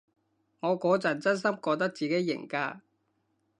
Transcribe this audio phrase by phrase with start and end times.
[0.61, 2.79] 我嗰陣真心覺得自己型㗎